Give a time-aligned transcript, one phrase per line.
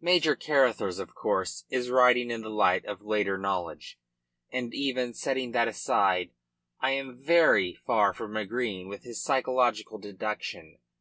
[0.00, 4.00] Major Carruthers, of course, is writing in the light of later knowledge,
[4.50, 6.32] and even, setting that aside,
[6.80, 10.78] I am very far from agreeing with his psychological deduction.